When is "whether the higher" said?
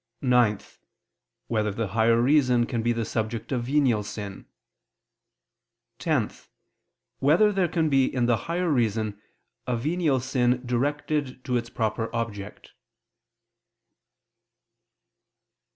1.45-2.19